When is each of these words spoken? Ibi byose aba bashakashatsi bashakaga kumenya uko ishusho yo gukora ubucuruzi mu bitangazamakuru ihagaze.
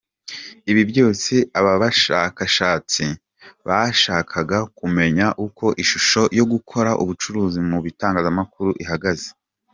Ibi 0.71 0.83
byose 0.91 1.33
aba 1.59 1.73
bashakashatsi 1.81 3.05
bashakaga 3.67 4.57
kumenya 4.77 5.25
uko 5.45 5.65
ishusho 5.83 6.21
yo 6.37 6.45
gukora 6.51 6.91
ubucuruzi 7.03 7.59
mu 7.69 7.77
bitangazamakuru 7.85 8.71
ihagaze. 8.85 9.29